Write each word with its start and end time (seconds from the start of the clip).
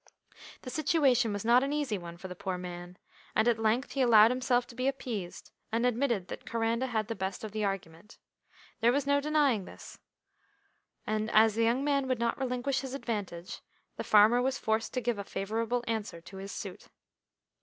The 0.63 0.71
situation 0.71 1.31
was 1.31 1.45
not 1.45 1.61
an 1.61 1.71
easy 1.71 1.95
one 1.99 2.17
for 2.17 2.27
the 2.27 2.35
poor 2.35 2.57
man, 2.57 2.97
and 3.35 3.47
at 3.47 3.59
length 3.59 3.91
he 3.91 4.01
allowed 4.01 4.31
himself 4.31 4.65
to 4.65 4.75
be 4.75 4.87
appeased, 4.87 5.51
and 5.71 5.85
admitted 5.85 6.27
that 6.29 6.43
Coranda 6.43 6.87
had 6.87 7.07
the 7.07 7.13
best 7.13 7.43
of 7.43 7.51
the 7.51 7.63
argument. 7.63 8.17
There 8.79 8.91
was 8.91 9.05
no 9.05 9.21
denying 9.21 9.65
this, 9.65 9.99
and 11.05 11.29
as 11.29 11.53
the 11.53 11.65
young 11.65 11.83
man 11.83 12.07
would 12.07 12.17
not 12.17 12.39
relinquish 12.39 12.79
his 12.79 12.95
advantage, 12.95 13.61
the 13.95 14.03
farmer 14.03 14.41
was 14.41 14.57
forced 14.57 14.91
to 14.95 15.01
give 15.01 15.19
a 15.19 15.23
favourable 15.23 15.83
answer 15.87 16.19
to 16.19 16.37
his 16.37 16.51
suit. 16.51 16.87